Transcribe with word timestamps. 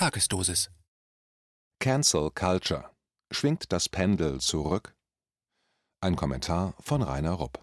Tagesdosis. 0.00 0.70
Cancel 1.78 2.30
Culture. 2.30 2.88
Schwingt 3.30 3.70
das 3.70 3.90
Pendel 3.90 4.40
zurück? 4.40 4.94
Ein 6.00 6.16
Kommentar 6.16 6.72
von 6.80 7.02
Rainer 7.02 7.32
Rupp. 7.32 7.58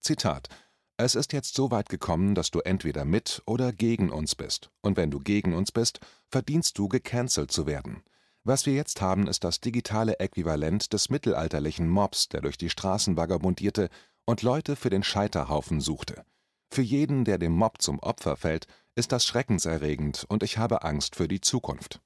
Zitat: 0.00 0.48
Es 0.96 1.14
ist 1.14 1.34
jetzt 1.34 1.54
so 1.54 1.70
weit 1.70 1.90
gekommen, 1.90 2.34
dass 2.34 2.50
du 2.50 2.60
entweder 2.60 3.04
mit 3.04 3.42
oder 3.44 3.70
gegen 3.70 4.08
uns 4.08 4.34
bist. 4.34 4.70
Und 4.80 4.96
wenn 4.96 5.10
du 5.10 5.20
gegen 5.20 5.52
uns 5.52 5.72
bist, 5.72 6.00
verdienst 6.30 6.78
du 6.78 6.88
gecancelt 6.88 7.52
zu 7.52 7.66
werden. 7.66 8.02
Was 8.42 8.64
wir 8.64 8.72
jetzt 8.72 9.02
haben, 9.02 9.26
ist 9.26 9.44
das 9.44 9.60
digitale 9.60 10.20
Äquivalent 10.20 10.90
des 10.94 11.10
mittelalterlichen 11.10 11.86
Mobs, 11.86 12.30
der 12.30 12.40
durch 12.40 12.56
die 12.56 12.70
Straßen 12.70 13.18
vagabundierte 13.18 13.90
und 14.24 14.40
Leute 14.40 14.74
für 14.74 14.88
den 14.88 15.02
Scheiterhaufen 15.02 15.82
suchte. 15.82 16.24
Für 16.72 16.82
jeden, 16.82 17.24
der 17.24 17.38
dem 17.38 17.52
Mob 17.52 17.82
zum 17.82 17.98
Opfer 17.98 18.36
fällt, 18.36 18.66
ist 18.94 19.12
das 19.12 19.26
schreckenserregend 19.26 20.24
und 20.28 20.42
ich 20.42 20.56
habe 20.56 20.84
Angst 20.84 21.16
für 21.16 21.26
die 21.26 21.40
Zukunft. 21.40 22.00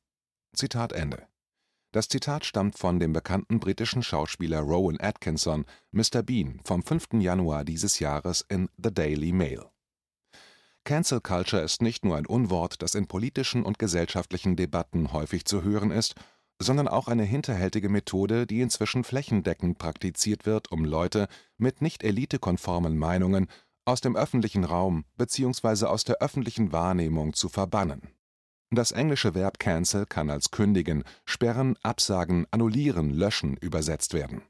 Zitat 0.55 0.93
Ende. 0.93 1.27
Das 1.93 2.09
Zitat 2.09 2.45
stammt 2.45 2.79
von 2.79 2.98
dem 2.98 3.12
bekannten 3.12 3.61
britischen 3.61 4.03
Schauspieler 4.03 4.61
Rowan 4.61 4.98
Atkinson, 5.01 5.65
Mr. 5.92 6.23
Bean, 6.23 6.61
vom 6.65 6.83
5. 6.83 7.20
Januar 7.20 7.65
dieses 7.65 7.98
Jahres 7.98 8.45
in 8.48 8.69
The 8.83 8.92
Daily 8.92 9.33
Mail. 9.33 9.66
Cancel 10.84 11.20
Culture 11.20 11.62
ist 11.62 11.83
nicht 11.83 12.05
nur 12.05 12.17
ein 12.17 12.27
Unwort, 12.27 12.83
das 12.83 12.95
in 12.95 13.06
politischen 13.06 13.65
und 13.65 13.78
gesellschaftlichen 13.78 14.56
Debatten 14.56 15.12
häufig 15.12 15.45
zu 15.45 15.62
hören 15.62 15.91
ist, 15.91 16.15
sondern 16.59 16.89
auch 16.89 17.09
eine 17.09 17.25
hinterhältige 17.25 17.89
Methode, 17.89 18.47
die 18.47 18.61
inzwischen 18.61 19.05
flächendeckend 19.05 19.78
praktiziert 19.78 20.47
wird, 20.47 20.73
um 20.73 20.84
Leute 20.84 21.28
mit 21.59 21.81
nicht 21.81 22.03
elitekonformen 22.03 22.97
Meinungen 22.97 23.48
aus 23.84 24.01
dem 24.01 24.16
öffentlichen 24.16 24.65
Raum 24.65 25.05
bzw. 25.16 25.87
aus 25.87 26.05
der 26.05 26.16
öffentlichen 26.16 26.73
Wahrnehmung 26.73 27.34
zu 27.34 27.48
verbannen. 27.48 28.15
Das 28.70 28.92
englische 28.92 29.34
Verb 29.34 29.59
cancel 29.59 30.06
kann 30.06 30.30
als 30.30 30.51
kündigen, 30.51 31.05
sperren, 31.25 31.77
absagen, 31.83 32.47
annullieren, 32.50 33.11
löschen 33.11 33.56
übersetzt 33.56 34.14
werden. 34.14 34.42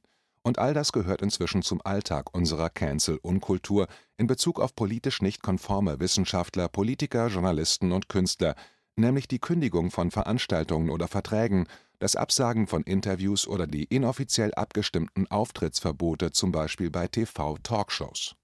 Und 0.42 0.58
all 0.58 0.74
das 0.74 0.92
gehört 0.92 1.22
inzwischen 1.22 1.62
zum 1.62 1.80
Alltag 1.84 2.34
unserer 2.34 2.70
Cancel-Unkultur 2.70 3.86
in 4.16 4.26
Bezug 4.26 4.60
auf 4.60 4.74
politisch 4.74 5.22
nicht 5.22 5.42
konforme 5.42 6.00
Wissenschaftler, 6.00 6.68
Politiker, 6.68 7.28
Journalisten 7.28 7.92
und 7.92 8.08
Künstler, 8.08 8.54
nämlich 8.96 9.26
die 9.26 9.38
Kündigung 9.38 9.90
von 9.90 10.10
Veranstaltungen 10.10 10.90
oder 10.90 11.08
Verträgen, 11.08 11.66
das 11.98 12.16
Absagen 12.16 12.66
von 12.66 12.82
Interviews 12.82 13.48
oder 13.48 13.66
die 13.66 13.84
inoffiziell 13.84 14.52
abgestimmten 14.54 15.30
Auftrittsverbote 15.30 16.30
zum 16.32 16.52
Beispiel 16.52 16.90
bei 16.90 17.08
TV-Talkshows. 17.08 18.36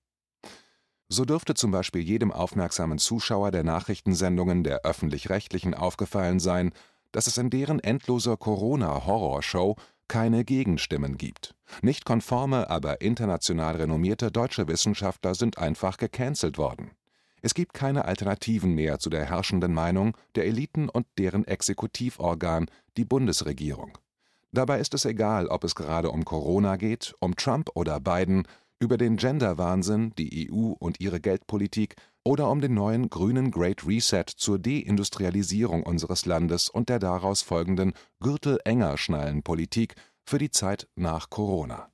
So 1.13 1.25
dürfte 1.25 1.55
zum 1.55 1.73
Beispiel 1.73 2.03
jedem 2.03 2.31
aufmerksamen 2.31 2.99
Zuschauer 2.99 3.51
der 3.51 3.65
Nachrichtensendungen 3.65 4.63
der 4.63 4.83
öffentlich-rechtlichen 4.83 5.75
aufgefallen 5.75 6.39
sein, 6.39 6.71
dass 7.11 7.27
es 7.27 7.37
in 7.37 7.51
deren 7.51 7.81
endloser 7.81 8.37
Corona-Horrorshow 8.37 9.75
keine 10.07 10.45
Gegenstimmen 10.45 11.19
gibt. 11.19 11.57
Nicht 11.83 12.05
konforme, 12.05 12.71
aber 12.71 13.01
international 13.01 13.77
renommierte 13.77 14.31
deutsche 14.31 14.69
Wissenschaftler 14.69 15.35
sind 15.35 15.59
einfach 15.59 15.97
gecancelt 15.97 16.59
worden. 16.59 16.93
Es 17.43 17.55
gibt 17.55 17.75
keine 17.75 18.05
Alternativen 18.05 18.75
mehr 18.75 19.01
zu 19.01 19.11
der 19.11 19.25
herrschenden 19.25 19.75
Meinung 19.75 20.17
der 20.37 20.47
Eliten 20.47 20.89
und 20.89 21.07
deren 21.19 21.45
Exekutivorgan, 21.45 22.67
die 22.97 23.05
Bundesregierung. 23.05 23.99
Dabei 24.53 24.79
ist 24.79 24.95
es 24.95 25.05
egal, 25.05 25.49
ob 25.49 25.65
es 25.65 25.75
gerade 25.75 26.11
um 26.11 26.25
Corona 26.25 26.77
geht, 26.77 27.15
um 27.19 27.35
Trump 27.35 27.71
oder 27.75 27.99
Biden 27.99 28.47
über 28.81 28.97
den 28.97 29.17
Gender-Wahnsinn, 29.17 30.13
die 30.17 30.51
EU 30.51 30.73
und 30.79 31.01
ihre 31.01 31.21
Geldpolitik 31.21 31.97
oder 32.25 32.51
um 32.51 32.61
den 32.61 32.75
neuen 32.75 33.11
grünen 33.11 33.51
Great 33.51 33.87
Reset 33.87 34.25
zur 34.25 34.59
Deindustrialisierung 34.59 35.83
unseres 35.83 36.27
Landes 36.27 36.71
und 36.71 36.89
der 36.89 36.99
daraus 36.99 37.43
folgenden 37.43 37.93
Gürtel-enger-Schnallen-Politik 38.21 39.95
für 40.25 40.39
die 40.39 40.51
Zeit 40.51 40.89
nach 40.97 41.31
Corona. 41.31 41.91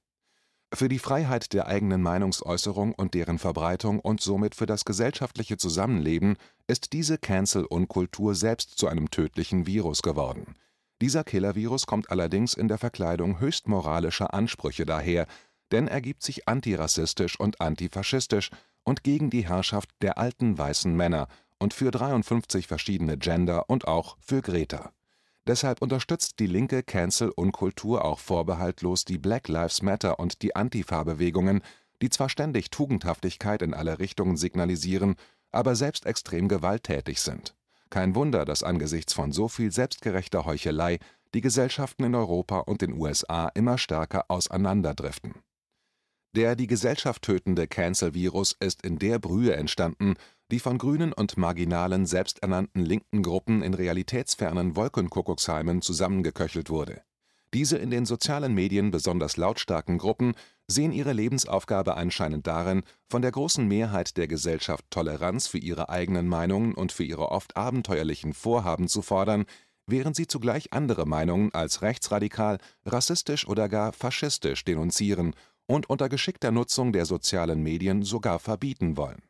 Für 0.72 0.88
die 0.88 0.98
Freiheit 0.98 1.52
der 1.52 1.66
eigenen 1.68 2.02
Meinungsäußerung 2.02 2.92
und 2.92 3.14
deren 3.14 3.38
Verbreitung 3.38 4.00
und 4.00 4.20
somit 4.20 4.54
für 4.54 4.66
das 4.66 4.84
gesellschaftliche 4.84 5.56
Zusammenleben 5.56 6.36
ist 6.66 6.92
diese 6.92 7.18
Cancel-Unkultur 7.18 8.34
selbst 8.34 8.78
zu 8.78 8.88
einem 8.88 9.10
tödlichen 9.10 9.66
Virus 9.66 10.02
geworden. 10.02 10.54
Dieser 11.02 11.24
Killer-Virus 11.24 11.86
kommt 11.86 12.10
allerdings 12.10 12.54
in 12.54 12.68
der 12.68 12.78
Verkleidung 12.78 13.38
höchst 13.38 13.68
moralischer 13.68 14.32
Ansprüche 14.32 14.86
daher, 14.86 15.26
denn 15.72 15.88
er 15.88 16.00
gibt 16.00 16.22
sich 16.22 16.48
antirassistisch 16.48 17.38
und 17.38 17.60
antifaschistisch 17.60 18.50
und 18.84 19.02
gegen 19.02 19.30
die 19.30 19.48
Herrschaft 19.48 19.90
der 20.00 20.18
alten 20.18 20.56
weißen 20.56 20.94
Männer 20.94 21.28
und 21.58 21.74
für 21.74 21.90
53 21.90 22.66
verschiedene 22.66 23.18
Gender 23.18 23.68
und 23.68 23.88
auch 23.88 24.16
für 24.20 24.42
Greta. 24.42 24.92
Deshalb 25.46 25.80
unterstützt 25.80 26.40
die 26.40 26.46
linke 26.46 26.82
Cancel-Unkultur 26.82 28.04
auch 28.04 28.18
vorbehaltlos 28.18 29.04
die 29.04 29.18
Black 29.18 29.48
Lives 29.48 29.80
Matter 29.80 30.18
und 30.18 30.42
die 30.42 30.56
Antifa-Bewegungen, 30.56 31.62
die 32.02 32.10
zwar 32.10 32.28
ständig 32.28 32.70
Tugendhaftigkeit 32.70 33.62
in 33.62 33.72
alle 33.72 33.98
Richtungen 33.98 34.36
signalisieren, 34.36 35.14
aber 35.52 35.76
selbst 35.76 36.04
extrem 36.04 36.48
gewalttätig 36.48 37.20
sind. 37.20 37.54
Kein 37.90 38.16
Wunder, 38.16 38.44
dass 38.44 38.64
angesichts 38.64 39.12
von 39.12 39.30
so 39.30 39.46
viel 39.46 39.70
selbstgerechter 39.70 40.44
Heuchelei 40.44 40.98
die 41.32 41.40
Gesellschaften 41.40 42.04
in 42.04 42.14
Europa 42.14 42.58
und 42.60 42.82
den 42.82 42.92
USA 42.94 43.48
immer 43.54 43.78
stärker 43.78 44.24
auseinanderdriften. 44.28 45.34
Der 46.36 46.54
die 46.54 46.66
Gesellschaft 46.66 47.22
tötende 47.22 47.66
Cancel-Virus 47.66 48.54
ist 48.60 48.82
in 48.82 48.98
der 48.98 49.18
Brühe 49.18 49.56
entstanden, 49.56 50.16
die 50.50 50.58
von 50.58 50.76
grünen 50.76 51.14
und 51.14 51.38
marginalen 51.38 52.04
selbsternannten 52.04 52.84
linken 52.84 53.22
Gruppen 53.22 53.62
in 53.62 53.72
realitätsfernen 53.72 54.76
Wolkenkuckucksheimen 54.76 55.80
zusammengeköchelt 55.80 56.68
wurde. 56.68 57.00
Diese 57.54 57.78
in 57.78 57.90
den 57.90 58.04
sozialen 58.04 58.52
Medien 58.52 58.90
besonders 58.90 59.38
lautstarken 59.38 59.96
Gruppen 59.96 60.34
sehen 60.68 60.92
ihre 60.92 61.14
Lebensaufgabe 61.14 61.96
anscheinend 61.96 62.46
darin, 62.46 62.82
von 63.08 63.22
der 63.22 63.30
großen 63.30 63.66
Mehrheit 63.66 64.18
der 64.18 64.28
Gesellschaft 64.28 64.84
Toleranz 64.90 65.46
für 65.46 65.58
ihre 65.58 65.88
eigenen 65.88 66.28
Meinungen 66.28 66.74
und 66.74 66.92
für 66.92 67.04
ihre 67.04 67.30
oft 67.30 67.56
abenteuerlichen 67.56 68.34
Vorhaben 68.34 68.88
zu 68.88 69.00
fordern, 69.00 69.46
während 69.86 70.16
sie 70.16 70.26
zugleich 70.26 70.74
andere 70.74 71.06
Meinungen 71.06 71.54
als 71.54 71.80
rechtsradikal, 71.80 72.58
rassistisch 72.84 73.48
oder 73.48 73.70
gar 73.70 73.94
faschistisch 73.94 74.64
denunzieren 74.64 75.34
und 75.66 75.88
unter 75.90 76.08
geschickter 76.08 76.50
Nutzung 76.50 76.92
der 76.92 77.06
sozialen 77.06 77.62
Medien 77.62 78.02
sogar 78.02 78.38
verbieten 78.38 78.96
wollen. 78.96 79.22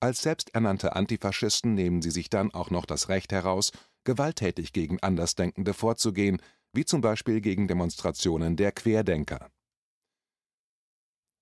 Als 0.00 0.22
selbsternannte 0.22 0.96
Antifaschisten 0.96 1.74
nehmen 1.74 2.02
sie 2.02 2.10
sich 2.10 2.30
dann 2.30 2.52
auch 2.52 2.70
noch 2.70 2.86
das 2.86 3.08
Recht 3.08 3.32
heraus, 3.32 3.72
gewalttätig 4.04 4.72
gegen 4.72 5.00
Andersdenkende 5.00 5.74
vorzugehen, 5.74 6.40
wie 6.72 6.84
zum 6.84 7.00
Beispiel 7.00 7.40
gegen 7.40 7.68
Demonstrationen 7.68 8.56
der 8.56 8.72
Querdenker. 8.72 9.50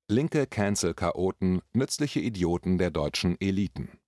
Linke 0.09 0.47
Cancel-Chaoten, 0.47 1.63
nützliche 1.73 2.21
Idioten 2.21 2.79
der 2.79 2.91
deutschen 2.91 3.41
Eliten. 3.41 3.99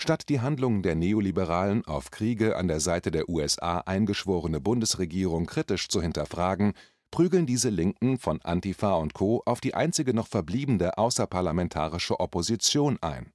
Statt 0.00 0.28
die 0.28 0.40
Handlungen 0.40 0.82
der 0.82 0.94
Neoliberalen 0.94 1.84
auf 1.84 2.10
Kriege 2.10 2.56
an 2.56 2.68
der 2.68 2.80
Seite 2.80 3.10
der 3.10 3.28
USA 3.28 3.78
eingeschworene 3.78 4.60
Bundesregierung 4.60 5.46
kritisch 5.46 5.88
zu 5.88 6.02
hinterfragen, 6.02 6.72
prügeln 7.10 7.46
diese 7.46 7.70
Linken 7.70 8.18
von 8.18 8.40
Antifa 8.42 8.94
und 8.94 9.14
Co. 9.14 9.42
auf 9.46 9.60
die 9.60 9.74
einzige 9.74 10.14
noch 10.14 10.26
verbliebene 10.26 10.98
außerparlamentarische 10.98 12.20
Opposition 12.20 12.98
ein. 13.00 13.32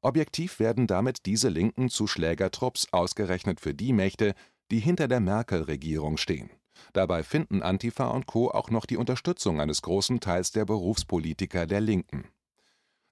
Objektiv 0.00 0.58
werden 0.58 0.86
damit 0.86 1.26
diese 1.26 1.48
Linken 1.48 1.88
zu 1.88 2.06
Schlägertrupps 2.06 2.88
ausgerechnet 2.92 3.60
für 3.60 3.72
die 3.72 3.92
Mächte, 3.92 4.34
die 4.70 4.80
hinter 4.80 5.06
der 5.06 5.20
Merkel-Regierung 5.20 6.16
stehen. 6.16 6.50
Dabei 6.92 7.22
finden 7.22 7.62
Antifa 7.62 8.08
und 8.08 8.26
Co. 8.26 8.50
auch 8.50 8.70
noch 8.70 8.86
die 8.86 8.96
Unterstützung 8.96 9.60
eines 9.60 9.82
großen 9.82 10.20
Teils 10.20 10.50
der 10.50 10.64
Berufspolitiker 10.64 11.66
der 11.66 11.80
Linken. 11.80 12.24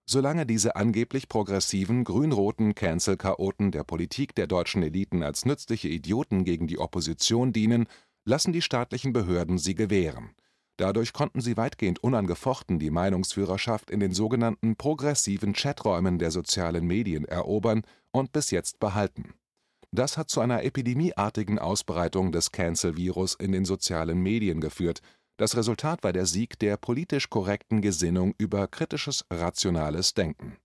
Solange 0.06 0.44
diese 0.44 0.74
angeblich 0.74 1.28
progressiven, 1.28 2.02
grün-roten 2.02 2.74
Cancel-Chaoten 2.74 3.70
der 3.70 3.84
Politik 3.84 4.34
der 4.34 4.48
deutschen 4.48 4.82
Eliten 4.82 5.22
als 5.22 5.44
nützliche 5.44 5.88
Idioten 5.88 6.44
gegen 6.44 6.66
die 6.66 6.80
Opposition 6.80 7.52
dienen, 7.52 7.86
lassen 8.24 8.52
die 8.52 8.62
staatlichen 8.62 9.12
Behörden 9.12 9.58
sie 9.58 9.74
gewähren. 9.74 10.30
Dadurch 10.76 11.12
konnten 11.12 11.42
sie 11.42 11.56
weitgehend 11.58 12.02
unangefochten 12.02 12.78
die 12.78 12.90
Meinungsführerschaft 12.90 13.90
in 13.90 14.00
den 14.00 14.12
sogenannten 14.12 14.76
progressiven 14.76 15.52
Chaträumen 15.52 16.18
der 16.18 16.30
sozialen 16.30 16.86
Medien 16.86 17.26
erobern 17.26 17.82
und 18.12 18.32
bis 18.32 18.50
jetzt 18.50 18.80
behalten. 18.80 19.34
Das 19.92 20.16
hat 20.16 20.30
zu 20.30 20.40
einer 20.40 20.62
epidemieartigen 20.62 21.58
Ausbreitung 21.58 22.32
des 22.32 22.52
Cancel-Virus 22.52 23.34
in 23.34 23.52
den 23.52 23.64
sozialen 23.64 24.22
Medien 24.22 24.60
geführt. 24.60 25.02
Das 25.36 25.56
Resultat 25.56 26.04
war 26.04 26.12
der 26.12 26.26
Sieg 26.26 26.58
der 26.60 26.76
politisch 26.76 27.28
korrekten 27.28 27.80
Gesinnung 27.80 28.34
über 28.38 28.66
kritisches, 28.68 29.26
rationales 29.30 30.14
Denken. 30.14 30.56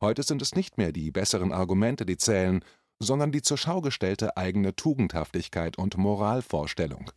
Heute 0.00 0.22
sind 0.22 0.42
es 0.42 0.54
nicht 0.54 0.78
mehr 0.78 0.92
die 0.92 1.10
besseren 1.10 1.52
Argumente, 1.52 2.04
die 2.04 2.18
zählen, 2.18 2.62
sondern 2.98 3.32
die 3.32 3.42
zur 3.42 3.58
Schau 3.58 3.80
gestellte 3.80 4.36
eigene 4.36 4.74
Tugendhaftigkeit 4.74 5.78
und 5.78 5.96
Moralvorstellung. 5.96 7.10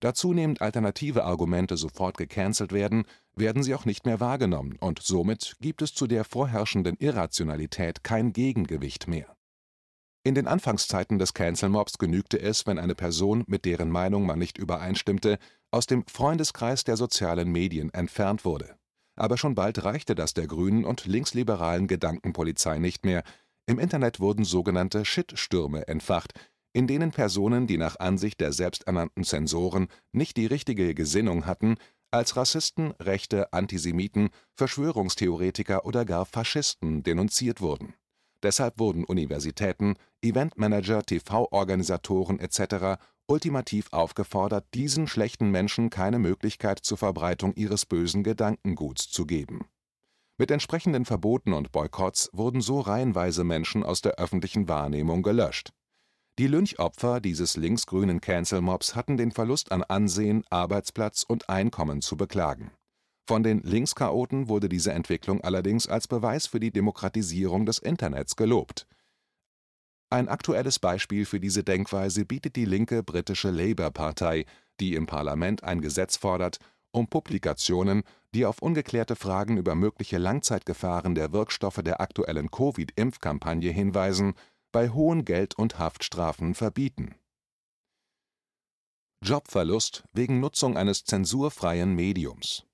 Da 0.00 0.14
zunehmend 0.14 0.62
alternative 0.62 1.24
Argumente 1.24 1.76
sofort 1.76 2.16
gecancelt 2.18 2.72
werden, 2.72 3.04
werden 3.34 3.64
sie 3.64 3.74
auch 3.74 3.84
nicht 3.84 4.06
mehr 4.06 4.20
wahrgenommen 4.20 4.76
und 4.78 5.02
somit 5.02 5.56
gibt 5.60 5.82
es 5.82 5.92
zu 5.92 6.06
der 6.06 6.24
vorherrschenden 6.24 6.96
Irrationalität 7.00 8.04
kein 8.04 8.32
Gegengewicht 8.32 9.08
mehr 9.08 9.34
In 10.22 10.36
den 10.36 10.46
Anfangszeiten 10.46 11.18
des 11.18 11.34
Cancel-Mobs 11.34 11.98
genügte 11.98 12.40
es, 12.40 12.66
wenn 12.66 12.78
eine 12.78 12.94
Person, 12.94 13.42
mit 13.48 13.64
deren 13.64 13.90
Meinung 13.90 14.24
man 14.24 14.38
nicht 14.38 14.58
übereinstimmte, 14.58 15.38
aus 15.72 15.86
dem 15.86 16.06
Freundeskreis 16.06 16.84
der 16.84 16.96
sozialen 16.96 17.50
Medien 17.50 17.92
entfernt 17.92 18.44
wurde. 18.44 18.76
Aber 19.16 19.36
schon 19.36 19.56
bald 19.56 19.84
reichte 19.84 20.14
das 20.14 20.32
der 20.32 20.46
grünen 20.46 20.84
und 20.84 21.06
linksliberalen 21.06 21.88
Gedankenpolizei 21.88 22.78
nicht 22.78 23.04
mehr, 23.04 23.24
im 23.68 23.78
Internet 23.78 24.18
wurden 24.18 24.44
sogenannte 24.44 25.04
Shitstürme 25.04 25.86
entfacht, 25.88 26.32
in 26.72 26.86
denen 26.86 27.10
Personen, 27.10 27.66
die 27.66 27.76
nach 27.76 27.98
Ansicht 28.00 28.40
der 28.40 28.52
selbsternannten 28.52 29.24
Zensoren 29.24 29.88
nicht 30.10 30.38
die 30.38 30.46
richtige 30.46 30.94
Gesinnung 30.94 31.44
hatten, 31.44 31.76
als 32.10 32.36
Rassisten, 32.36 32.92
Rechte, 32.92 33.52
Antisemiten, 33.52 34.30
Verschwörungstheoretiker 34.54 35.84
oder 35.84 36.06
gar 36.06 36.24
Faschisten 36.24 37.02
denunziert 37.02 37.60
wurden. 37.60 37.92
Deshalb 38.42 38.78
wurden 38.78 39.04
Universitäten, 39.04 39.96
Eventmanager, 40.22 41.02
TV-Organisatoren 41.02 42.38
etc. 42.38 42.98
ultimativ 43.26 43.88
aufgefordert, 43.92 44.64
diesen 44.72 45.08
schlechten 45.08 45.50
Menschen 45.50 45.90
keine 45.90 46.18
Möglichkeit 46.18 46.78
zur 46.78 46.96
Verbreitung 46.96 47.52
ihres 47.54 47.84
bösen 47.84 48.22
Gedankenguts 48.22 49.10
zu 49.10 49.26
geben. 49.26 49.66
Mit 50.40 50.52
entsprechenden 50.52 51.04
Verboten 51.04 51.52
und 51.52 51.72
Boykotts 51.72 52.30
wurden 52.32 52.60
so 52.60 52.78
reihenweise 52.78 53.42
Menschen 53.42 53.82
aus 53.82 54.02
der 54.02 54.14
öffentlichen 54.20 54.68
Wahrnehmung 54.68 55.24
gelöscht. 55.24 55.72
Die 56.38 56.46
Lynchopfer 56.46 57.20
dieses 57.20 57.56
linksgrünen 57.56 58.20
Cancel-Mobs 58.20 58.94
hatten 58.94 59.16
den 59.16 59.32
Verlust 59.32 59.72
an 59.72 59.82
Ansehen, 59.82 60.44
Arbeitsplatz 60.48 61.24
und 61.24 61.48
Einkommen 61.48 62.02
zu 62.02 62.16
beklagen. 62.16 62.70
Von 63.26 63.42
den 63.42 63.62
Linkschaoten 63.62 64.48
wurde 64.48 64.68
diese 64.68 64.92
Entwicklung 64.92 65.40
allerdings 65.40 65.88
als 65.88 66.06
Beweis 66.06 66.46
für 66.46 66.60
die 66.60 66.70
Demokratisierung 66.70 67.66
des 67.66 67.80
Internets 67.80 68.36
gelobt. 68.36 68.86
Ein 70.08 70.28
aktuelles 70.28 70.78
Beispiel 70.78 71.26
für 71.26 71.40
diese 71.40 71.64
Denkweise 71.64 72.24
bietet 72.24 72.54
die 72.54 72.64
linke 72.64 73.02
britische 73.02 73.50
Labour-Partei, 73.50 74.46
die 74.78 74.94
im 74.94 75.06
Parlament 75.06 75.64
ein 75.64 75.80
Gesetz 75.80 76.16
fordert, 76.16 76.58
um 76.92 77.08
Publikationen, 77.08 78.02
die 78.34 78.46
auf 78.46 78.60
ungeklärte 78.60 79.16
Fragen 79.16 79.56
über 79.56 79.74
mögliche 79.74 80.18
Langzeitgefahren 80.18 81.14
der 81.14 81.32
Wirkstoffe 81.32 81.82
der 81.82 82.00
aktuellen 82.00 82.50
Covid-Impfkampagne 82.50 83.70
hinweisen 83.70 84.34
bei 84.72 84.90
hohen 84.90 85.24
Geld 85.24 85.56
und 85.56 85.78
Haftstrafen 85.78 86.54
verbieten. 86.54 87.14
Jobverlust 89.22 90.04
wegen 90.12 90.40
Nutzung 90.40 90.76
eines 90.76 91.04
zensurfreien 91.04 91.94
Mediums 91.94 92.64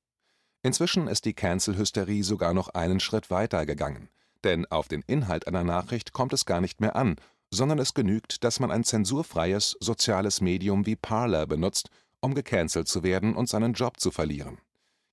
Inzwischen 0.64 1.08
ist 1.08 1.26
die 1.26 1.34
Cancel-Hysterie 1.34 2.22
sogar 2.22 2.54
noch 2.54 2.70
einen 2.70 2.98
Schritt 2.98 3.30
weiter 3.30 3.66
gegangen, 3.66 4.08
denn 4.44 4.64
auf 4.66 4.88
den 4.88 5.02
Inhalt 5.06 5.46
einer 5.46 5.62
Nachricht 5.62 6.12
kommt 6.12 6.32
es 6.32 6.46
gar 6.46 6.62
nicht 6.62 6.80
mehr 6.80 6.96
an, 6.96 7.16
sondern 7.50 7.78
es 7.78 7.92
genügt, 7.92 8.44
dass 8.44 8.60
man 8.60 8.70
ein 8.70 8.82
zensurfreies 8.82 9.76
soziales 9.80 10.40
Medium 10.40 10.86
wie 10.86 10.96
Parler 10.96 11.46
benutzt, 11.46 11.90
um 12.24 12.34
gecancelt 12.34 12.88
zu 12.88 13.02
werden 13.02 13.36
und 13.36 13.48
seinen 13.48 13.74
Job 13.74 14.00
zu 14.00 14.10
verlieren. 14.10 14.58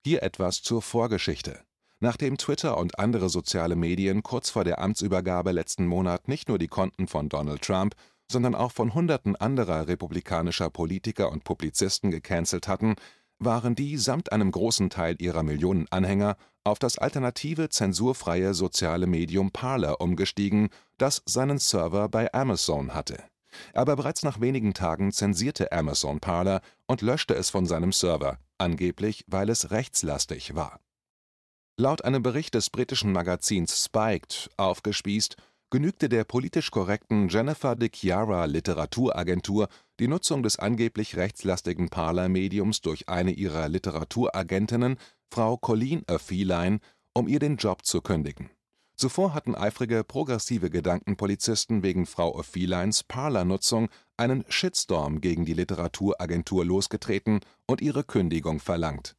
Hier 0.03 0.23
etwas 0.23 0.63
zur 0.63 0.81
Vorgeschichte 0.81 1.61
Nachdem 2.03 2.39
Twitter 2.39 2.77
und 2.79 2.97
andere 2.97 3.29
soziale 3.29 3.75
Medien 3.75 4.23
kurz 4.23 4.49
vor 4.49 4.63
der 4.63 4.81
Amtsübergabe 4.81 5.51
letzten 5.51 5.85
Monat 5.85 6.27
nicht 6.27 6.49
nur 6.49 6.57
die 6.57 6.67
Konten 6.67 7.07
von 7.07 7.29
Donald 7.29 7.61
Trump, 7.61 7.93
sondern 8.29 8.55
auch 8.55 8.71
von 8.71 8.95
Hunderten 8.95 9.35
anderer 9.35 9.87
republikanischer 9.87 10.71
Politiker 10.71 11.31
und 11.31 11.43
Publizisten 11.43 12.09
gecancelt 12.09 12.67
hatten, 12.67 12.95
waren 13.37 13.75
die 13.75 13.97
samt 13.97 14.31
einem 14.31 14.51
großen 14.51 14.89
Teil 14.89 15.15
ihrer 15.19 15.43
Millionen 15.43 15.85
Anhänger 15.91 16.37
auf 16.63 16.79
das 16.79 16.97
alternative 16.97 17.69
zensurfreie 17.69 18.55
soziale 18.55 19.05
Medium 19.05 19.51
Parler 19.51 20.01
umgestiegen, 20.01 20.69
das 20.97 21.21
seinen 21.25 21.59
Server 21.59 22.09
bei 22.09 22.33
Amazon 22.33 22.95
hatte. 22.95 23.23
Aber 23.73 23.95
bereits 23.95 24.23
nach 24.23 24.41
wenigen 24.41 24.73
Tagen 24.73 25.11
zensierte 25.11 25.71
Amazon 25.71 26.19
Parler 26.19 26.61
und 26.87 27.01
löschte 27.01 27.33
es 27.33 27.49
von 27.49 27.65
seinem 27.65 27.91
Server, 27.91 28.37
angeblich 28.57 29.25
weil 29.27 29.49
es 29.49 29.71
rechtslastig 29.71 30.55
war 30.55 30.79
Laut 31.81 32.05
einem 32.05 32.21
Bericht 32.21 32.53
des 32.53 32.69
britischen 32.69 33.11
Magazins 33.11 33.85
Spiked 33.85 34.51
aufgespießt, 34.57 35.35
genügte 35.71 36.09
der 36.09 36.25
politisch 36.25 36.69
korrekten 36.69 37.27
Jennifer 37.27 37.75
de 37.75 37.89
Chiara 37.91 38.45
Literaturagentur 38.45 39.67
die 39.99 40.07
Nutzung 40.07 40.43
des 40.43 40.59
angeblich 40.59 41.15
rechtslastigen 41.15 41.89
Parler-Mediums 41.89 42.81
durch 42.81 43.09
eine 43.09 43.31
ihrer 43.31 43.67
Literaturagentinnen, 43.67 44.97
Frau 45.33 45.57
Colleen 45.57 46.03
A. 46.05 46.19
Feline, 46.19 46.81
um 47.15 47.27
ihr 47.27 47.39
den 47.39 47.55
Job 47.55 47.83
zu 47.83 48.01
kündigen. 48.01 48.51
Zuvor 49.01 49.33
hatten 49.33 49.55
eifrige 49.55 50.03
progressive 50.03 50.69
Gedankenpolizisten 50.69 51.81
wegen 51.81 52.05
Frau 52.05 52.37
A. 52.37 52.43
Felines 52.43 53.03
Parler-Nutzung 53.03 53.89
einen 54.15 54.45
Shitstorm 54.47 55.21
gegen 55.21 55.43
die 55.43 55.55
Literaturagentur 55.55 56.63
losgetreten 56.63 57.39
und 57.65 57.81
ihre 57.81 58.03
Kündigung 58.03 58.59
verlangt 58.59 59.15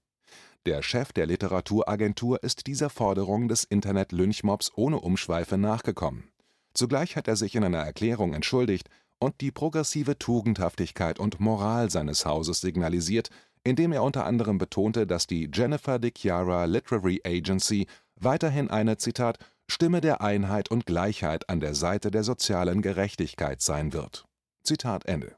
der 0.67 0.83
Chef 0.83 1.13
der 1.13 1.27
Literaturagentur 1.27 2.41
ist 2.45 2.69
dieser 2.69 2.89
Forderung 2.89 3.49
des 3.49 3.65
Internet-Lynchmobs 3.65 4.71
ohne 4.77 5.01
Umschweife 5.01 5.59
nachgekommen. 5.59 6.31
Zugleich 6.73 7.17
hat 7.17 7.27
er 7.27 7.35
sich 7.35 7.57
in 7.57 7.65
einer 7.65 7.81
Erklärung 7.81 8.33
entschuldigt 8.33 8.89
und 9.19 9.41
die 9.41 9.51
progressive 9.51 10.17
Tugendhaftigkeit 10.17 11.19
und 11.19 11.41
Moral 11.41 11.91
seines 11.91 12.25
Hauses 12.25 12.61
signalisiert, 12.61 13.31
indem 13.65 13.91
er 13.91 14.05
unter 14.05 14.25
anderem 14.25 14.59
betonte, 14.59 15.05
dass 15.05 15.27
die 15.27 15.51
Jennifer 15.53 15.99
de 15.99 16.13
Chiara 16.17 16.67
Literary 16.67 17.21
Agency 17.25 17.89
weiterhin 18.15 18.71
eine 18.71 18.97
Zitat 18.99 19.39
„Stimme 19.73 20.01
der 20.01 20.21
Einheit 20.21 20.71
und 20.71 20.87
Gleichheit 20.87 21.49
an 21.49 21.61
der 21.61 21.75
Seite 21.75 22.11
der 22.11 22.23
sozialen 22.23 22.83
Gerechtigkeit 22.83 23.61
sein 23.61 23.93
wird. 23.93 24.25
Zitat 24.65 25.07
Ende 25.07 25.37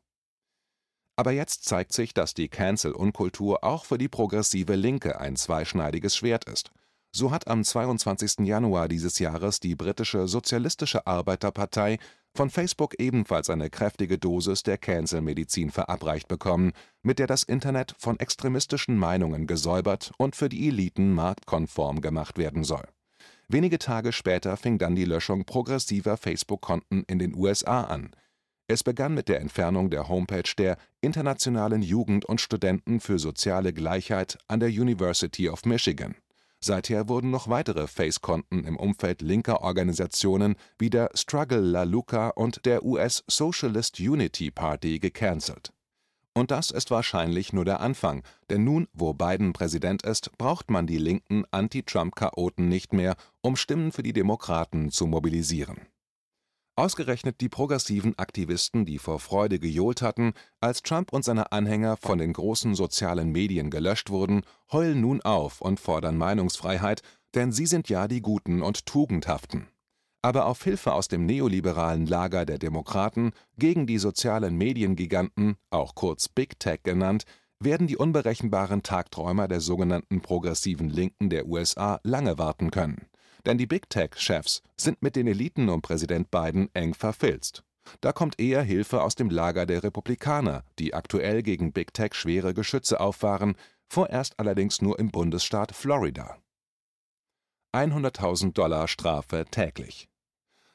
aber 1.17 1.33
jetzt 1.33 1.65
zeigt 1.65 1.93
sich, 1.93 2.13
dass 2.13 2.35
die 2.35 2.49
Cancel-Unkultur 2.49 3.63
auch 3.63 3.85
für 3.85 3.99
die 3.99 4.09
progressive 4.09 4.75
Linke 4.75 5.21
ein 5.21 5.37
zweischneidiges 5.37 6.17
Schwert 6.17 6.45
ist. 6.45 6.71
So 7.15 7.31
hat 7.31 7.47
am 7.47 7.63
22. 7.63 8.41
Januar 8.41 8.89
dieses 8.89 9.21
Jahres 9.21 9.61
die 9.61 9.77
britische 9.77 10.27
Sozialistische 10.27 11.07
Arbeiterpartei 11.07 11.99
von 12.37 12.51
Facebook 12.51 12.99
ebenfalls 12.99 13.49
eine 13.49 13.71
kräftige 13.71 14.19
Dosis 14.19 14.65
der 14.65 14.79
Cancel-Medizin 14.79 15.71
verabreicht 15.71 16.27
bekommen, 16.27 16.73
mit 17.03 17.21
der 17.21 17.29
das 17.29 17.45
Internet 17.45 17.95
von 17.97 18.19
extremistischen 18.19 18.99
Meinungen 18.99 19.47
gesäubert 19.47 20.11
und 20.19 20.35
für 20.35 20.49
die 20.49 20.67
Eliten 20.67 21.13
marktkonform 21.13 22.01
gemacht 22.01 22.39
werden 22.39 22.65
soll. 22.65 22.89
Wenige 23.49 23.79
Tage 23.79 24.13
später 24.13 24.57
fing 24.57 24.79
dann 24.79 24.95
die 24.95 25.05
Löschung 25.05 25.45
progressiver 25.45 26.17
Facebook-Konten 26.17 27.05
in 27.07 27.19
den 27.19 27.35
USA 27.35 27.83
an 27.83 28.15
es 28.67 28.83
begann 28.83 29.13
mit 29.13 29.29
der 29.29 29.41
Entfernung 29.41 29.91
der 29.91 30.09
Homepage 30.09 30.51
der 30.57 30.79
Internationalen 31.03 31.83
Jugend 31.83 32.25
und 32.25 32.41
Studenten 32.41 32.99
für 32.99 33.19
soziale 33.19 33.75
Gleichheit 33.75 34.39
an 34.49 34.61
der 34.61 34.71
University 34.71 35.51
of 35.51 35.67
Michigan. 35.67 36.15
Seither 36.61 37.11
wurden 37.11 37.31
noch 37.31 37.49
weitere 37.49 37.87
Face-Konten 37.87 38.65
im 38.65 38.79
Umfeld 38.79 39.21
linker 39.21 39.61
Organisationen 39.61 40.57
wie 40.79 40.89
der 40.89 41.11
Struggle 41.13 41.61
La 41.61 41.83
Luca 41.83 42.29
und 42.29 42.65
der 42.65 42.87
US 42.87 43.23
Socialist 43.27 44.01
Unity 44.01 44.51
Party 44.51 44.99
gecancelt. 44.99 45.74
Und 46.35 46.51
das 46.51 46.71
ist 46.71 46.91
wahrscheinlich 46.91 47.53
nur 47.53 47.65
der 47.65 47.81
Anfang, 47.81 48.23
denn 48.51 48.65
nun, 48.65 48.89
wo 48.93 49.15
Biden 49.15 49.53
Präsident 49.53 50.03
ist, 50.03 50.37
braucht 50.37 50.71
man 50.71 50.87
die 50.87 50.99
linken 50.99 51.45
Anti-Trump-Chaoten 51.53 52.69
nicht 52.69 52.93
mehr, 52.93 53.15
um 53.41 53.57
Stimmen 53.57 53.93
für 53.93 54.03
die 54.03 54.13
Demokraten 54.13 54.91
zu 54.91 55.07
mobilisieren 55.07 55.87
Ausgerechnet 56.77 57.41
die 57.41 57.49
progressiven 57.49 58.19
Aktivisten, 58.19 58.85
die 58.85 58.99
vor 58.99 59.21
Freude 59.21 59.61
gejohlt 59.61 60.03
hatten, 60.03 60.33
als 60.59 60.83
Trump 60.83 61.13
und 61.13 61.25
seine 61.25 61.53
Anhänger 61.53 61.97
von 61.97 62.19
den 62.19 62.33
großen 62.33 62.75
sozialen 62.75 63.31
Medien 63.31 63.71
gelöscht 63.71 64.11
wurden, 64.11 64.43
heulen 64.73 65.01
nun 65.01 65.21
auf 65.21 65.61
und 65.61 65.79
fordern 65.79 66.17
Meinungsfreiheit, 66.17 67.03
denn 67.37 67.53
sie 67.53 67.67
sind 67.67 67.89
ja 67.89 68.09
die 68.09 68.23
Guten 68.23 68.61
und 68.61 68.87
Tugendhaften. 68.87 69.69
Aber 70.25 70.47
auf 70.47 70.65
Hilfe 70.65 70.95
aus 70.95 71.09
dem 71.09 71.27
neoliberalen 71.27 72.07
Lager 72.07 72.47
der 72.47 72.59
Demokraten 72.59 73.33
gegen 73.59 73.87
die 73.87 73.99
sozialen 73.99 74.57
Mediengiganten, 74.57 75.57
auch 75.71 75.95
kurz 75.95 76.29
Big 76.29 76.59
Tech 76.59 76.81
genannt, 76.83 77.25
werden 77.61 77.87
die 77.87 77.97
unberechenbaren 77.97 78.83
Tagträumer 78.83 79.49
der 79.49 79.61
sogenannten 79.61 80.23
progressiven 80.23 80.89
Linken 80.89 81.29
der 81.29 81.47
USA 81.47 82.01
lange 82.03 82.39
warten 82.39 82.71
können 82.71 83.07
denn 83.47 83.59
die 83.59 83.67
Big 83.67 83.91
Tech-Chefs 83.91 84.63
sind 84.77 85.03
mit 85.03 85.17
den 85.17 85.27
Eliten 85.27 85.69
um 85.69 85.83
Präsident 85.83 86.31
Biden 86.31 86.69
eng 86.75 86.95
verfilzt. 86.95 87.65
Da 88.01 88.13
kommt 88.13 88.41
eher 88.41 88.63
Hilfe 88.63 89.03
aus 89.03 89.15
dem 89.15 89.29
Lager 89.29 89.67
der 89.67 89.83
Republikaner, 89.83 90.65
die 90.79 90.95
aktuell 90.95 91.43
gegen 91.43 91.73
Big 91.73 91.93
Tech 91.93 92.15
schwere 92.15 92.55
Geschütze 92.55 92.99
auffahren, 93.01 93.57
vorerst 93.89 94.39
allerdings 94.39 94.81
nur 94.81 94.99
im 94.99 95.11
Bundesstaat 95.11 95.75
Florida. 95.75 96.39
100.000 97.75 98.55
Dollar 98.55 98.89
Strafe 98.89 99.45
täglich. 99.51 100.09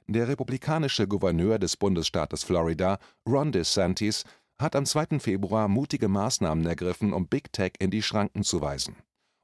Der 0.10 0.28
republikanische 0.28 1.08
Gouverneur 1.08 1.60
des 1.60 1.78
Bundesstaates 1.78 2.44
Florida, 2.44 3.00
Ron 3.28 3.52
DeSantis, 3.52 4.24
hat 4.58 4.76
am 4.76 4.86
2. 4.86 5.20
Februar 5.20 5.68
mutige 5.68 6.08
Maßnahmen 6.08 6.66
ergriffen, 6.66 7.14
um 7.14 7.28
Big 7.28 7.54
Tech 7.54 7.74
in 7.80 7.92
die 7.92 8.02
Schranken 8.02 8.44
zu 8.44 8.60
weisen 8.62 8.96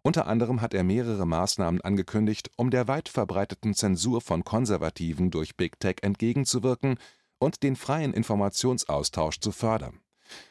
unter 0.05 0.27
anderem 0.27 0.61
hat 0.61 0.75
er 0.75 0.83
mehrere 0.83 1.25
Maßnahmen 1.25 1.81
angekündigt, 1.81 2.51
um 2.57 2.69
der 2.69 2.87
weit 2.87 3.09
verbreiteten 3.09 3.73
Zensur 3.73 4.21
von 4.21 4.43
Konservativen 4.43 5.31
durch 5.31 5.57
Big 5.57 5.79
Tech 5.79 5.95
entgegenzuwirken, 6.03 6.99
und 7.39 7.63
den 7.63 7.75
freien 7.75 8.13
Informationsaustausch 8.13 9.39
zu 9.39 9.51
fördern. 9.51 10.01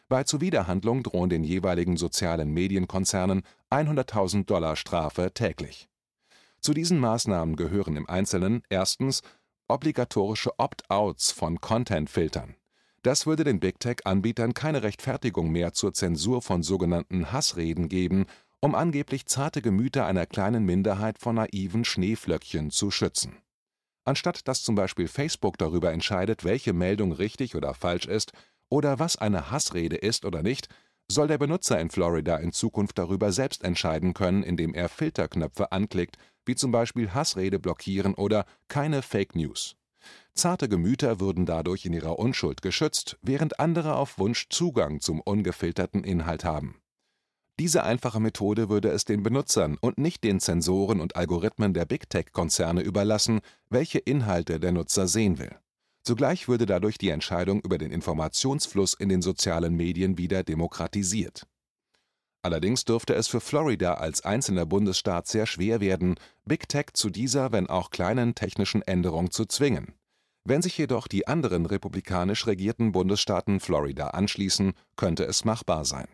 Bei 0.08 0.24
Zuwiderhandlung 0.24 1.04
drohen 1.04 1.30
den 1.30 1.44
jeweiligen 1.44 1.96
sozialen 1.96 2.50
Medienkonzernen 2.50 3.42
100.000 3.70 4.44
Dollar 4.44 4.74
Strafe 4.74 5.32
täglich. 5.32 5.88
Zu 6.60 6.74
diesen 6.74 6.98
Maßnahmen 6.98 7.54
gehören 7.54 7.96
im 7.96 8.08
Einzelnen 8.08 8.62
erstens 8.70 9.22
obligatorische 9.74 10.56
Opt-outs 10.56 11.32
von 11.32 11.60
Content-Filtern. 11.60 12.54
Das 13.02 13.26
würde 13.26 13.42
den 13.42 13.58
Big 13.58 13.80
Tech-Anbietern 13.80 14.54
keine 14.54 14.84
Rechtfertigung 14.84 15.50
mehr 15.50 15.72
zur 15.72 15.92
Zensur 15.92 16.42
von 16.42 16.62
sogenannten 16.62 17.32
Hassreden 17.32 17.88
geben, 17.88 18.26
um 18.60 18.76
angeblich 18.76 19.26
zarte 19.26 19.62
Gemüter 19.62 20.06
einer 20.06 20.26
kleinen 20.26 20.64
Minderheit 20.64 21.18
vor 21.18 21.32
naiven 21.32 21.84
Schneeflöckchen 21.84 22.70
zu 22.70 22.92
schützen. 22.92 23.38
Anstatt 24.04 24.46
dass 24.46 24.62
zum 24.62 24.76
Beispiel 24.76 25.08
Facebook 25.08 25.58
darüber 25.58 25.92
entscheidet, 25.92 26.44
welche 26.44 26.72
Meldung 26.72 27.10
richtig 27.10 27.56
oder 27.56 27.74
falsch 27.74 28.06
ist 28.06 28.30
oder 28.68 29.00
was 29.00 29.16
eine 29.16 29.50
Hassrede 29.50 29.96
ist 29.96 30.24
oder 30.24 30.44
nicht, 30.44 30.68
soll 31.10 31.26
der 31.26 31.38
Benutzer 31.38 31.80
in 31.80 31.90
Florida 31.90 32.36
in 32.36 32.52
Zukunft 32.52 32.96
darüber 32.96 33.32
selbst 33.32 33.64
entscheiden 33.64 34.14
können, 34.14 34.44
indem 34.44 34.72
er 34.72 34.88
Filterknöpfe 34.88 35.72
anklickt, 35.72 36.16
wie 36.46 36.54
zum 36.54 36.72
Beispiel 36.72 37.12
Hassrede 37.12 37.58
blockieren 37.58 38.14
oder 38.14 38.44
keine 38.68 39.02
Fake 39.02 39.34
News. 39.34 39.76
Zarte 40.34 40.68
Gemüter 40.68 41.20
würden 41.20 41.46
dadurch 41.46 41.86
in 41.86 41.92
ihrer 41.92 42.18
Unschuld 42.18 42.60
geschützt, 42.60 43.18
während 43.22 43.60
andere 43.60 43.96
auf 43.96 44.18
Wunsch 44.18 44.48
Zugang 44.50 45.00
zum 45.00 45.20
ungefilterten 45.20 46.04
Inhalt 46.04 46.44
haben. 46.44 46.80
Diese 47.60 47.84
einfache 47.84 48.18
Methode 48.18 48.68
würde 48.68 48.88
es 48.88 49.04
den 49.04 49.22
Benutzern 49.22 49.78
und 49.80 49.96
nicht 49.96 50.24
den 50.24 50.40
Zensoren 50.40 51.00
und 51.00 51.14
Algorithmen 51.14 51.72
der 51.72 51.84
Big 51.84 52.10
Tech-Konzerne 52.10 52.80
überlassen, 52.80 53.40
welche 53.70 54.00
Inhalte 54.00 54.58
der 54.58 54.72
Nutzer 54.72 55.06
sehen 55.06 55.38
will. 55.38 55.56
Zugleich 56.02 56.48
würde 56.48 56.66
dadurch 56.66 56.98
die 56.98 57.10
Entscheidung 57.10 57.60
über 57.60 57.78
den 57.78 57.92
Informationsfluss 57.92 58.94
in 58.94 59.08
den 59.08 59.22
sozialen 59.22 59.74
Medien 59.76 60.18
wieder 60.18 60.42
demokratisiert. 60.42 61.46
Allerdings 62.44 62.84
dürfte 62.84 63.14
es 63.14 63.26
für 63.26 63.40
Florida 63.40 63.94
als 63.94 64.22
einzelner 64.22 64.66
Bundesstaat 64.66 65.26
sehr 65.26 65.46
schwer 65.46 65.80
werden, 65.80 66.16
Big 66.44 66.68
Tech 66.68 66.88
zu 66.92 67.08
dieser, 67.08 67.52
wenn 67.52 67.70
auch 67.70 67.88
kleinen 67.88 68.34
technischen 68.34 68.82
Änderung 68.82 69.30
zu 69.30 69.46
zwingen. 69.46 69.94
Wenn 70.44 70.60
sich 70.60 70.76
jedoch 70.76 71.08
die 71.08 71.26
anderen 71.26 71.64
republikanisch 71.64 72.46
regierten 72.46 72.92
Bundesstaaten 72.92 73.60
Florida 73.60 74.08
anschließen, 74.08 74.74
könnte 74.94 75.24
es 75.24 75.46
machbar 75.46 75.86
sein. 75.86 76.06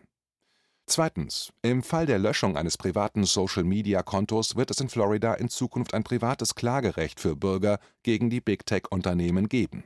Zweitens. 0.85 1.51
Im 1.63 1.83
Fall 1.83 2.05
der 2.05 2.19
Löschung 2.19 2.55
eines 2.55 2.77
privaten 2.77 3.25
Social-Media-Kontos 3.25 4.55
wird 4.55 4.71
es 4.71 4.79
in 4.79 4.87
Florida 4.87 5.33
in 5.33 5.49
Zukunft 5.49 5.93
ein 5.93 6.05
privates 6.05 6.55
Klagerecht 6.55 7.19
für 7.19 7.35
Bürger 7.35 7.77
gegen 8.03 8.29
die 8.29 8.39
Big-Tech-Unternehmen 8.39 9.49
geben. 9.49 9.83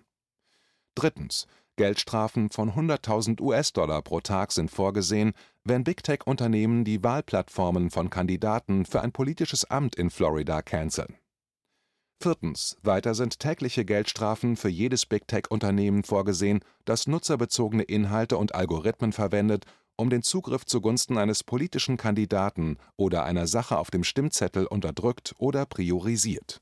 Drittens. 0.94 1.48
Geldstrafen 1.76 2.50
von 2.50 2.72
100.000 2.72 3.42
US-Dollar 3.42 4.02
pro 4.02 4.20
Tag 4.22 4.52
sind 4.52 4.72
vorgesehen, 4.72 5.34
wenn 5.64 5.84
Big-Tech-Unternehmen 5.84 6.84
die 6.84 7.04
Wahlplattformen 7.04 7.90
von 7.90 8.10
Kandidaten 8.10 8.86
für 8.86 9.02
ein 9.02 9.12
politisches 9.12 9.66
Amt 9.66 9.96
in 9.96 10.10
Florida 10.10 10.62
canceln. 10.62 11.16
Viertens. 12.22 12.78
Weiter 12.82 13.14
sind 13.14 13.40
tägliche 13.40 13.86
Geldstrafen 13.86 14.56
für 14.56 14.70
jedes 14.70 15.06
Big-Tech-Unternehmen 15.06 16.04
vorgesehen, 16.04 16.62
das 16.86 17.08
nutzerbezogene 17.08 17.84
Inhalte 17.84 18.38
und 18.38 18.56
Algorithmen 18.56 19.12
verwendet, 19.12 19.66
um 19.98 20.10
den 20.10 20.24
Zugriff 20.24 20.66
zugunsten 20.66 21.18
eines 21.18 21.44
politischen 21.44 21.98
Kandidaten 21.98 22.78
oder 22.98 23.24
einer 23.26 23.48
Sache 23.48 23.78
auf 23.78 23.92
dem 23.92 24.04
Stimmzettel 24.04 24.66
unterdrückt 24.66 25.36
oder 25.38 25.66
priorisiert. 25.66 26.62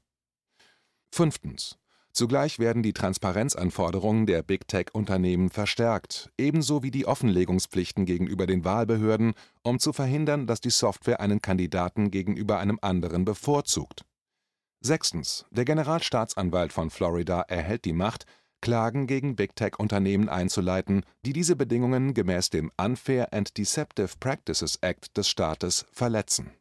Fünftens. 1.12 1.78
Zugleich 2.14 2.60
werden 2.60 2.84
die 2.84 2.94
Transparenzanforderungen 2.94 4.28
der 4.28 4.44
Big 4.44 4.68
Tech-Unternehmen 4.68 5.50
verstärkt, 5.50 6.32
ebenso 6.38 6.84
wie 6.84 6.92
die 6.92 7.08
Offenlegungspflichten 7.08 8.06
gegenüber 8.06 8.46
den 8.46 8.64
Wahlbehörden, 8.64 9.34
um 9.64 9.80
zu 9.80 9.94
verhindern, 9.94 10.46
dass 10.46 10.62
die 10.62 10.70
Software 10.70 11.20
einen 11.20 11.42
Kandidaten 11.42 12.12
gegenüber 12.12 12.60
einem 12.60 12.78
anderen 12.84 13.26
bevorzugt. 13.26 14.06
Sechstens. 14.80 15.46
Der 15.50 15.66
Generalstaatsanwalt 15.66 16.72
von 16.72 16.92
Florida 16.92 17.42
erhält 17.42 17.84
die 17.86 17.94
Macht, 17.94 18.26
Klagen 18.62 19.08
gegen 19.08 19.36
Big 19.36 19.56
Tech-Unternehmen 19.56 20.30
einzuleiten, 20.30 21.04
die 21.26 21.34
diese 21.34 21.56
Bedingungen 21.56 22.14
gemäß 22.14 22.52
dem 22.52 22.72
Unfair 22.78 23.34
and 23.34 23.58
Deceptive 23.58 24.12
Practices 24.20 24.78
Act 24.82 25.18
des 25.18 25.28
Staates 25.28 25.86
verletzen 25.92 26.52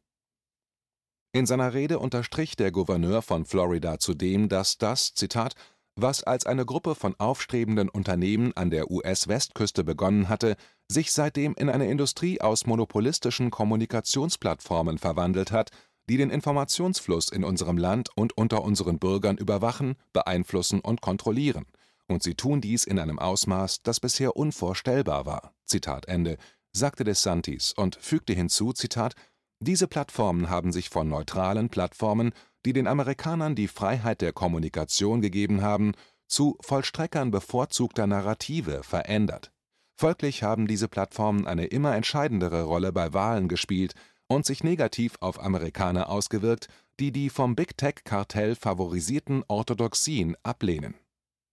in 1.33 1.47
seiner 1.47 1.73
Rede 1.73 1.99
unterstrich 1.99 2.57
der 2.57 2.71
Gouverneur 2.71 3.23
von 3.23 3.45
Florida 3.45 3.99
zudem, 3.99 4.49
dass 4.49 4.79
das, 4.79 5.15
Zitat, 5.15 5.55
was 5.97 6.23
als 6.23 6.47
eine 6.47 6.65
Gruppe 6.65 6.95
von 6.95 7.15
aufstrebenden 7.19 7.89
Unternehmen 7.89 8.53
an 8.55 8.71
der 8.71 8.91
US-Westküste 8.91 9.85
begonnen 9.85 10.29
hatte, 10.29 10.57
sich 10.89 11.13
seitdem 11.13 11.55
in 11.55 11.69
eine 11.69 11.91
Industrie 11.91 12.41
aus 12.41 12.67
monopolistischen 12.67 13.51
Kommunikationsplattformen 13.51 14.99
verwandelt 14.99 15.53
hat, 15.53 15.71
die 16.09 16.17
den 16.17 16.31
Informationsfluss 16.31 17.29
in 17.29 17.45
unserem 17.45 17.79
Land 17.79 18.11
und 18.15 18.37
unter 18.37 18.63
unseren 18.63 18.99
Bürgern 18.99 19.37
überwachen, 19.37 19.97
beeinflussen 20.13 20.81
und 20.81 21.01
kontrollieren. 21.01 21.67
Und 22.09 22.23
sie 22.23 22.35
tun 22.35 22.61
dies 22.61 22.85
in 22.85 22.99
einem 22.99 23.19
Ausmaß, 23.19 23.83
das 23.83 24.01
bisher 24.01 24.37
unvorstellbar 24.37 25.25
war. 25.25 25.55
Zitat 25.65 26.09
Ende, 26.09 26.37
sagte 26.73 27.05
DeSantis 27.05 27.73
und 27.77 27.97
fügte 27.97 28.33
hinzu, 28.33 28.73
Zitat, 28.73 29.15
diese 29.63 29.87
Plattformen 29.87 30.51
haben 30.51 30.73
sich 30.73 30.91
von 30.91 31.09
neutralen 31.09 31.69
Plattformen, 31.69 32.33
die 32.65 32.73
den 32.73 32.87
Amerikanern 32.87 33.55
die 33.55 33.69
Freiheit 33.69 34.21
der 34.21 34.33
Kommunikation 34.33 35.21
gegeben 35.21 35.63
haben, 35.63 35.93
zu 36.27 36.57
Vollstreckern 36.61 37.31
bevorzugter 37.31 38.07
Narrative 38.07 38.83
verändert. 38.83 39.53
Folglich 39.95 40.43
haben 40.43 40.67
diese 40.67 40.89
Plattformen 40.89 41.47
eine 41.47 41.67
immer 41.67 41.95
entscheidendere 41.95 42.63
Rolle 42.63 42.93
bei 42.93 43.13
Wahlen 43.13 43.49
gespielt 43.49 43.95
und 44.27 44.47
sich 44.47 44.65
negativ 44.65 45.17
auf 45.21 45.43
Amerikaner 45.43 46.09
ausgewirkt, 46.09 46.69
die 46.99 47.13
die 47.13 47.31
vom 47.31 47.55
Big 47.55 47.77
Tech-Kartell 47.77 48.55
favorisierten 48.55 49.45
Orthodoxien 49.49 50.37
ablehnen. 50.43 50.95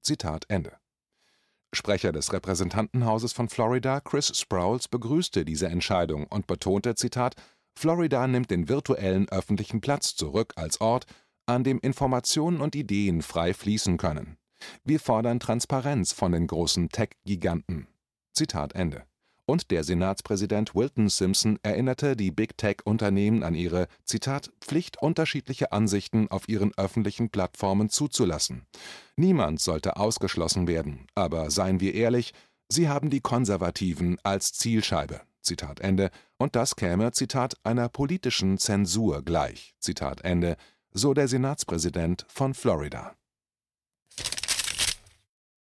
Zitat 0.02 0.46
Ende. 0.48 0.78
Sprecher 1.74 2.12
des 2.12 2.34
Repräsentantenhauses 2.34 3.34
von 3.34 3.50
Florida, 3.50 4.00
Chris 4.00 4.36
Sprouls, 4.36 4.88
begrüßte 4.88 5.46
diese 5.46 5.68
Entscheidung 5.68 6.26
und 6.26 6.48
betonte, 6.48 6.96
Zitat, 6.96 7.36
Florida 7.76 8.28
nimmt 8.28 8.52
den 8.52 8.68
virtuellen 8.68 9.30
öffentlichen 9.30 9.82
Platz 9.82 10.16
zurück 10.16 10.54
als 10.56 10.82
Ort, 10.82 11.06
an 11.46 11.64
dem 11.64 11.80
Informationen 11.80 12.62
und 12.62 12.76
Ideen 12.76 13.22
frei 13.22 13.54
fließen 13.54 13.98
können. 13.98 14.38
Wir 14.84 15.00
fordern 15.00 15.40
Transparenz 15.40 16.12
von 16.12 16.32
den 16.32 16.48
großen 16.48 16.90
Tech-Giganten. 16.90 17.88
Zitat 18.34 18.74
Ende. 18.76 19.04
Und 19.46 19.72
der 19.72 19.84
Senatspräsident 19.84 20.76
Wilton 20.76 21.10
Simpson 21.10 21.58
erinnerte 21.64 22.16
die 22.16 22.30
Big 22.30 22.56
Tech-Unternehmen 22.56 23.42
an 23.42 23.56
ihre, 23.56 23.88
Zitat, 24.04 24.52
Pflicht, 24.62 25.02
unterschiedliche 25.02 25.72
Ansichten 25.72 26.30
auf 26.30 26.48
ihren 26.48 26.72
öffentlichen 26.78 27.32
Plattformen 27.32 27.90
zuzulassen. 27.90 28.68
Niemand 29.16 29.60
sollte 29.60 29.98
ausgeschlossen 29.98 30.68
werden, 30.68 31.08
aber 31.16 31.50
seien 31.50 31.80
wir 31.80 31.96
ehrlich, 31.96 32.34
sie 32.68 32.90
haben 32.90 33.10
die 33.10 33.22
Konservativen 33.22 34.20
als 34.22 34.54
Zielscheibe. 34.54 35.22
Zitat 35.42 35.80
Ende, 35.80 36.10
und 36.38 36.56
das 36.56 36.76
käme, 36.76 37.12
Zitat, 37.12 37.56
einer 37.64 37.90
politischen 37.90 38.58
Zensur 38.58 39.24
gleich, 39.24 39.74
Zitat 39.80 40.22
Ende, 40.22 40.58
so 40.92 41.14
der 41.14 41.28
Senatspräsident 41.28 42.26
von 42.30 42.54
Florida 42.54 43.16